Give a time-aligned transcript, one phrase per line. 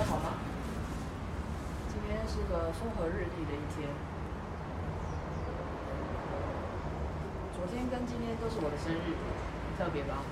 [0.00, 0.32] 天好吗？
[1.92, 3.86] 今天是个风和日丽的一天。
[7.52, 9.12] 昨天跟今天都是我的生日，
[9.76, 10.24] 特别吧？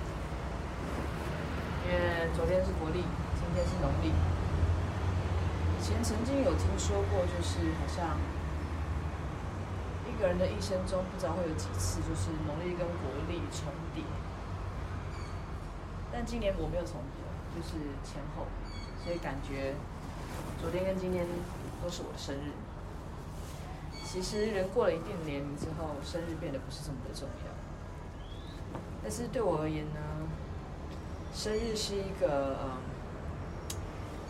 [1.85, 3.05] 因为昨天是国历，
[3.37, 4.09] 今天是农历。
[4.09, 8.17] 以前曾经有听说过，就是好像
[10.09, 14.01] 一个人的一生中，不知道会有几次，就是农历跟国历重叠。
[16.11, 17.21] 但今年我没有重叠，
[17.53, 18.47] 就是前后，
[19.03, 19.73] 所以感觉
[20.61, 21.25] 昨天跟今天
[21.81, 22.51] 都是我的生日。
[24.05, 27.51] 其实人过了一定年龄之后，生日变得不是这么的重要。
[29.01, 29.99] 但是对我而言呢，
[31.33, 32.77] 生日是一个嗯，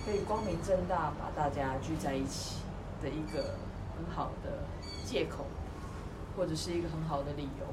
[0.06, 2.58] 可以光明正大把大家聚在一起
[3.02, 3.56] 的一个
[3.98, 4.66] 很好的
[5.06, 5.46] 借口，
[6.36, 7.66] 或者是一个很好的理由。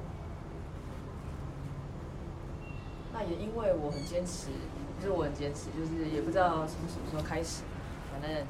[3.12, 4.48] 那也因为我很坚持，
[5.00, 7.62] 就是我很坚持，就是也不知道从什么时候开始，
[8.10, 8.46] 反正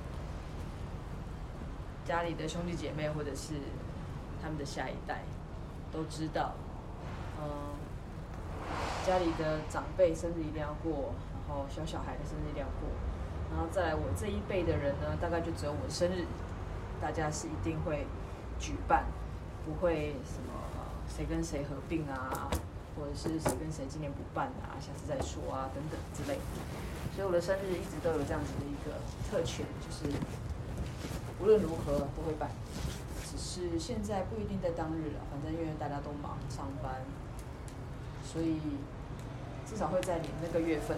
[2.04, 3.54] 家里的兄弟姐妹或者是
[4.40, 5.22] 他们的下一代
[5.92, 6.54] 都知道，
[7.40, 7.74] 嗯，
[9.06, 11.12] 家里的长辈生日一定要过，
[11.48, 12.88] 然后小小孩的生日一定要过，
[13.50, 16.24] 然后再来我这一辈的人呢，大概就只有我生日，
[17.00, 18.06] 大家是一定会
[18.60, 19.04] 举办，
[19.64, 20.52] 不会什么
[21.08, 22.48] 谁跟谁合并啊。
[22.96, 26.42] 或者是谁跟谁今年不办啊，下次再说啊，等等之类的。
[27.14, 28.96] 所以我的生日一直都有这样子的一个
[29.30, 30.10] 特权，就是
[31.38, 32.50] 无论如何都会办。
[33.28, 37.02] 只是现在不一定在当日了，反正因为大家都忙上班，
[38.24, 38.58] 所以
[39.68, 40.96] 至少会在你那个月份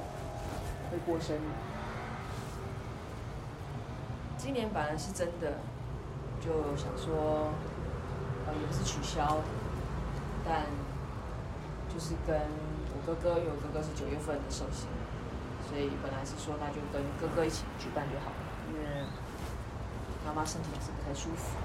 [0.90, 1.40] 会过生日。
[4.36, 5.58] 今年本来是真的，
[6.40, 7.52] 就想说，
[8.46, 9.38] 呃，也不是取消，
[10.44, 10.62] 但。
[11.98, 12.30] 就是跟
[12.94, 14.86] 我哥哥，因为我哥哥是九月份的寿星，
[15.66, 18.38] 所以本来是说那就跟哥哥一起举办就好了，
[18.70, 19.02] 因为
[20.22, 21.58] 妈妈身体还是不太舒服。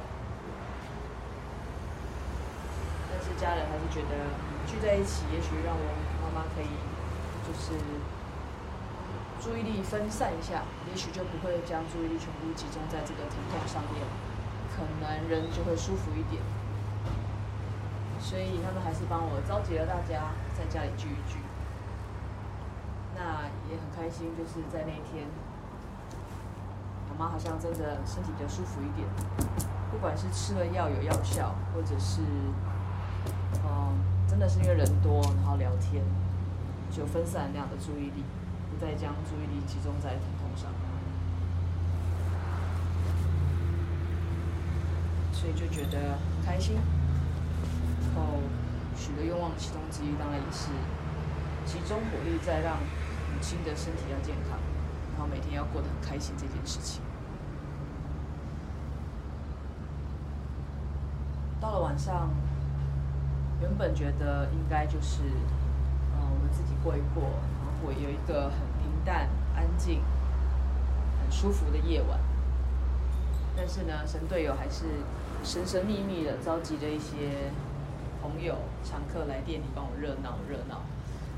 [3.13, 4.33] 但是家人还是觉得
[4.65, 5.85] 聚在一起，也许让我
[6.25, 6.73] 妈妈可以
[7.45, 7.77] 就是
[9.37, 14.01] 注意力分散一下，也许就不会将注意力全部集中在这个疼痛上面，
[14.73, 16.41] 可能人就会舒服一点。
[18.23, 21.37] 所以他们还是帮我召集了大家在家里聚一聚，
[23.13, 24.31] 那也很开心。
[24.35, 25.27] 就是在那一天，
[27.11, 29.05] 我妈好像真的身体比较舒服一点，
[29.91, 32.21] 不管是吃了药有药效，或者是
[33.61, 36.01] 嗯，真的是因为人多然后聊天，
[36.89, 38.23] 就分散那样的注意力，
[38.71, 40.71] 不再将注意力集中在疼痛上，
[45.33, 46.77] 所以就觉得很开心。
[49.03, 50.69] 许的愿望其中之一，当然也是
[51.65, 54.57] 集中火力在让母亲的身体要健康，
[55.11, 57.01] 然后每天要过得很开心这件事情。
[61.59, 62.29] 到了晚上，
[63.59, 65.23] 原本觉得应该就是，
[66.15, 70.01] 嗯，我们自己过一过，然后会有一个很平淡、安静、
[71.21, 72.17] 很舒服的夜晚。
[73.57, 74.85] 但是呢，神队友还是
[75.43, 77.51] 神神秘秘的召集了一些。
[78.23, 80.81] 朋友、常客来店里帮我热闹热闹，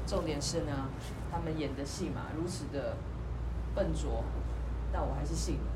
[0.06, 0.88] 重点是呢，
[1.32, 2.96] 他们演的戏码如此的
[3.74, 4.24] 笨拙，
[4.94, 5.72] 但我还是信了，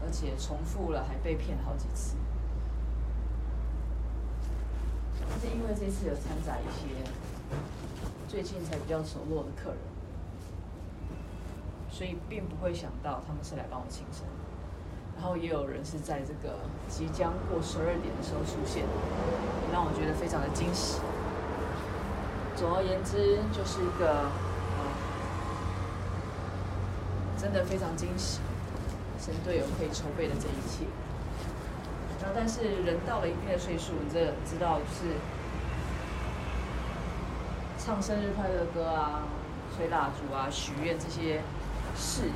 [0.00, 2.14] 而且重复了，还被骗好几次。
[5.28, 6.86] 但是因为这次有掺杂一些
[8.28, 9.78] 最近才比较熟络的客人，
[11.90, 14.47] 所以并不会想到他们是来帮我庆生的。
[15.18, 21.00] 然后也有人是在这个即将过十二点的时候出现，也让我觉得非常的惊喜。
[22.54, 24.30] 总而言之，就是一个，
[24.78, 24.80] 嗯，
[27.36, 28.38] 真的非常惊喜，
[29.18, 30.86] 神队友可以筹备的这一切。
[32.22, 35.18] 然后，但是人到了一定的岁数，你这知道就是
[37.76, 39.26] 唱生日快乐歌啊、
[39.76, 41.42] 吹蜡烛啊、许愿这些
[41.96, 42.30] 事。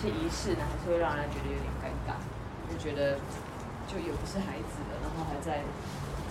[0.00, 2.14] 这些仪式呢，还是会让人觉得有点尴尬，
[2.70, 3.18] 就觉得
[3.90, 5.66] 就也不是孩子了，然后还在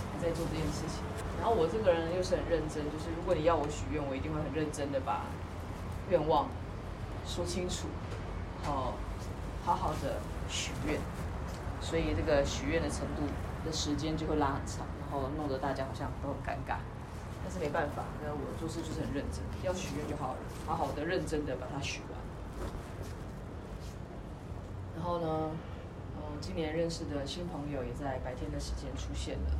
[0.08, 1.04] 还在做这件事情。
[1.36, 5.28] 然后我这个人又是很认真，就是如果你要我许愿，我一定会很认真的把
[6.10, 6.48] 愿望
[7.28, 7.92] 说清楚，
[8.64, 8.96] 好
[9.66, 10.16] 好好的
[10.48, 10.96] 许愿。
[11.82, 13.28] 所以这个许愿的程度
[13.66, 16.80] 的时间就会拉很长，然后弄得大家好像都很尴尬。
[17.44, 22.17] 但是没办法，那我做事就是很认真，要许愿就好了，好好的认真的把它许完。
[24.98, 25.52] 然后呢，
[26.18, 29.52] 嗯，今年认识的新朋友也在白天的时间出现了，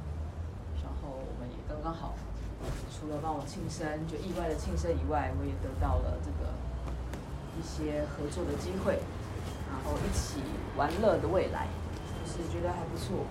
[0.84, 2.16] 然后我们也刚刚好，
[2.92, 6.52] 除了帮我庆生，就意外的庆生以外，我也得到了这个
[7.58, 9.00] 一些合作的机会，
[9.70, 10.42] 然后一起
[10.76, 11.68] 玩乐的未来，
[12.26, 13.24] 就是觉得还不错。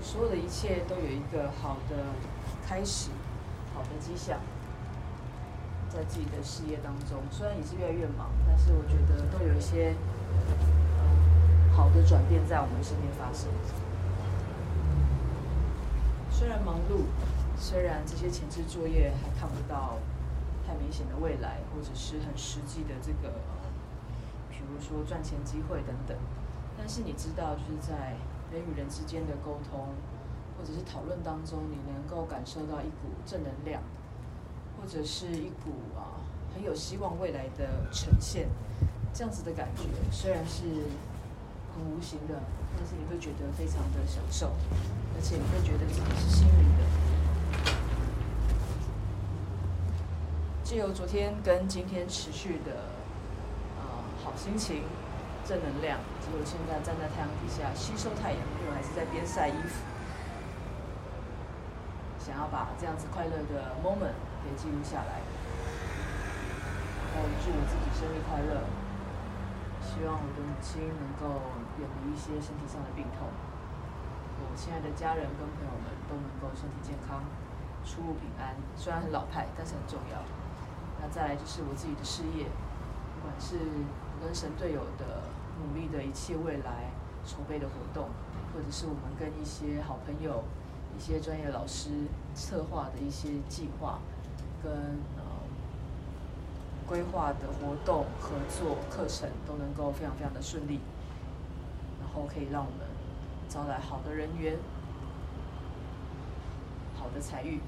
[0.00, 1.96] 所有的一切都有一个好的
[2.66, 3.10] 开始，
[3.74, 4.40] 好的迹象，
[5.90, 9.94] 在自己的事业当中，虽然也是越来越忙，但是我觉得都有一些
[11.94, 13.48] 的转变在我们身边发生。
[16.30, 17.04] 虽然忙碌，
[17.58, 19.98] 虽然这些前置作业还看不到
[20.66, 23.34] 太明显的未来，或者是很实际的这个，
[24.50, 26.16] 比如说赚钱机会等等，
[26.76, 28.16] 但是你知道，就是在。
[28.50, 29.88] 人与人之间的沟通，
[30.56, 33.82] 或者是讨论当中，你能够感受到一股正能量，
[34.80, 36.16] 或者是一股啊
[36.54, 38.48] 很有希望未来的呈现，
[39.12, 40.64] 这样子的感觉，虽然是
[41.78, 42.34] 很无形的，
[42.76, 44.50] 但是你会觉得非常的享受，
[45.14, 46.82] 而且你会觉得自己是幸运的。
[50.64, 52.82] 借由昨天跟今天持续的
[53.78, 54.82] 啊好心情。
[55.48, 59.80] 正能量，只有现在站在太阳底下吸收太阳，因为我还是在边晒衣服，
[62.20, 64.12] 想要把这样子快乐的 moment
[64.44, 65.24] 给记录下来，
[67.00, 68.60] 然后祝我自己生日快乐，
[69.88, 71.40] 希望我的母亲能够
[71.80, 73.32] 远离一些身体上的病痛，
[74.44, 77.24] 我亲爱的家人跟朋友们都能够身体健康，
[77.88, 78.52] 出入平安。
[78.76, 80.20] 虽然很老派，但是很重要。
[81.00, 82.44] 那再来就是我自己的事业，
[83.16, 85.24] 不管是我跟神队友的。
[85.58, 86.88] 努力的一切未来
[87.26, 88.08] 筹备的活动，
[88.54, 90.44] 或者是我们跟一些好朋友、
[90.96, 91.90] 一些专业老师
[92.32, 93.98] 策划的一些计划，
[94.62, 94.72] 跟
[95.16, 95.37] 呃
[96.88, 100.80] 规划的活动、合作课程都能够非常非常的顺利，
[102.00, 102.88] 然后可以让我们
[103.48, 104.56] 招来好的人员、
[106.96, 107.60] 好的财运，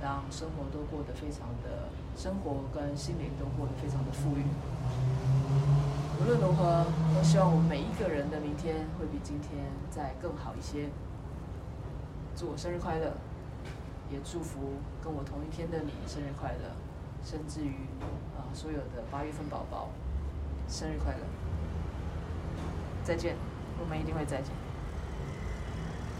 [0.00, 4.44] 让生活都过得非常的，生活跟心灵都过得非常的富裕。
[6.20, 6.86] 无论如何，
[7.18, 10.88] 我希望我们每一个人的明天会比今天再更好一些。
[12.36, 13.12] 祝我生日快乐，
[14.08, 16.70] 也祝福跟我同一天的你生日快乐，
[17.24, 17.72] 甚至于
[18.36, 19.88] 啊所有的八月份宝宝
[20.68, 21.20] 生日快乐。
[23.02, 23.36] 再见，
[23.80, 24.63] 我们一定会再见。